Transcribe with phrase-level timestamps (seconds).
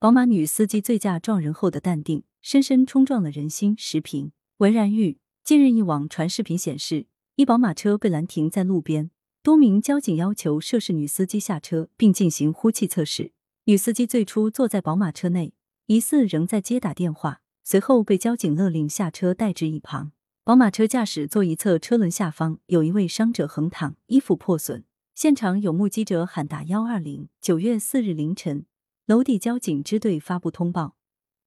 [0.00, 3.74] 宝马女司机醉驾撞人后的淡定，深深冲撞了人心。
[3.76, 5.18] 时评：文然玉。
[5.42, 9.10] 近日，一网传视频显示，一宝马车被拦停在路边，
[9.42, 13.32] 多名交警要求涉事女司机下车，并进行呼气测试。
[13.64, 15.52] 女司机最初坐在宝马车内，
[15.86, 20.12] 疑似仍在接打电话，随后被交警勒令下车，带至一旁。
[20.44, 24.84] 宝马车驾驶座一侧车轮下方有一位伤者横躺，衣服破损。
[25.16, 27.28] 现场有目击者喊打幺二零。
[27.40, 28.64] 九月四日凌晨，
[29.08, 30.94] 娄底交警支队发布通报：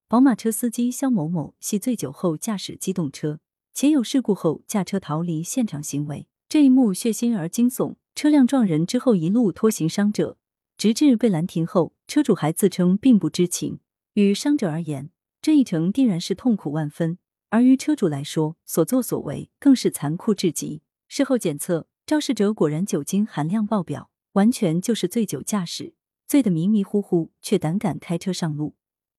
[0.08, 3.38] 宝马车司机肖某某系醉酒后驾驶机动车，
[3.72, 6.26] 且有事故后驾车逃离现场行为。
[6.48, 7.94] 这一幕血腥而惊悚。
[8.16, 10.36] 车辆撞人之后，一路拖行伤者，
[10.76, 13.78] 直至被拦停后，车主还自称并不知情。
[14.14, 17.18] 与伤者而言，这一程定然是痛苦万分。
[17.50, 20.82] 而于车主来说，所作所为更是残酷至极。
[21.06, 25.94] 事后检测，肇事者果然酒精含量爆表，完全就是醉酒驾驶，
[26.32, 28.74] 醉得迷迷糊糊，却胆敢开车上路，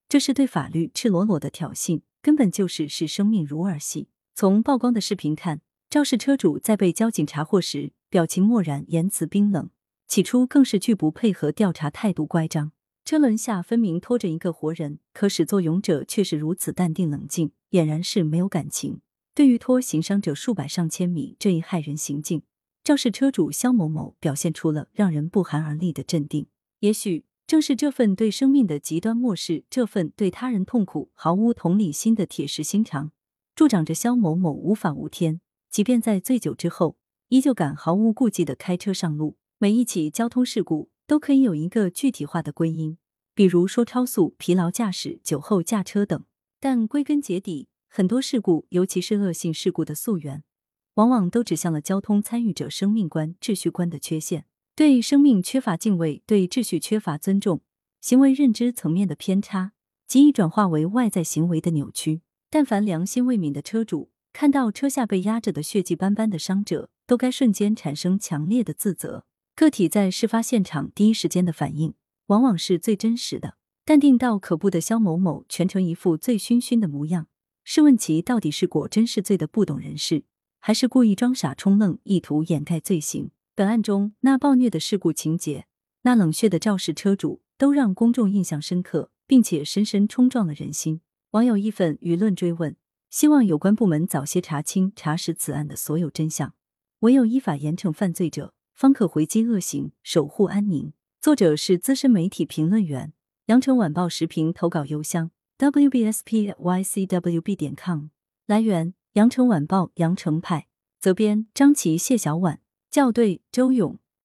[0.09, 4.07] 这是对法律赤裸裸的挑衅，根本就是视生命如儿戏。
[4.33, 9.69] 从曝光的视频看，肇事车主在被交警查获时，表情漠然，言辞冰冷，
[10.07, 12.71] 起初更是拒不配合调查，态度乖张。
[13.05, 19.01] 车轮下分明拖着一个活人，可始作俑者却是如此淡定冷静，俨然是没有感情。
[19.35, 22.41] 对于拖行伤者数百上千米这一骇人行径，
[22.83, 26.47] 肇事车主肖某某表现出了让人不寒而栗的镇定。
[26.83, 33.13] 也许正是这份对生命的极端漠视，这份对他人痛苦毫无同理心的铁石心肠，
[33.55, 35.39] 助长着肖某某无法无天，
[35.69, 36.97] 即便在醉酒之后，
[37.29, 39.37] 依旧敢毫无顾忌的开车上路。
[39.57, 40.91] 每一起交通事故。
[41.05, 42.97] 都可以有一个具体化的归因，
[43.35, 46.23] 比如说超速、疲劳驾驶、酒后驾车等。
[46.61, 50.45] 但归根结底，很多事故，尤其是恶性事故的溯源，
[50.93, 54.45] 往往都指向了交通参与者生命观、秩序观的缺陷，
[54.75, 57.61] 对生命缺乏敬畏，对秩序缺乏尊重，
[58.01, 59.73] 行为认知层面的偏差，
[60.07, 62.21] 极易转化为外在行为的扭曲。
[62.49, 69.25] 但凡良心未泯的车主，看到车下被压着的血迹斑斑的伤者，都该瞬间产生强烈的自责。
[69.55, 71.93] 个体在事发现场第一时间的反应，
[72.27, 73.57] 往往是最真实的。
[73.85, 77.27] 淡定到可怖的肖某某，全程一副醉醺醺的模样。
[77.63, 80.23] 试问其到底是果真是醉的不懂人事，
[80.59, 83.29] 还是故意装傻充愣，意图掩盖罪行？
[83.55, 85.67] 本案中那暴虐的事故情节，
[86.01, 91.01] 那冷血的肇事车主，都让公众印象深刻，并且深深冲撞了人心。
[91.31, 92.75] 网友义愤，舆论追问，
[93.11, 96.55] 希望有关部门早些查清、查实此案的所有真相，
[97.01, 98.55] 唯有依法严惩犯罪者。
[98.73, 100.91] 方可回击恶行，守护安宁。
[101.21, 103.13] 作者是资深媒体评论员，
[103.45, 108.07] 羊城晚报时评投稿邮箱：wbspycwb 点 com。
[108.47, 110.65] 来源：羊城晚报羊城派。
[110.99, 112.61] 责编：张琪、谢小婉。
[112.93, 113.97] 校对：周勇。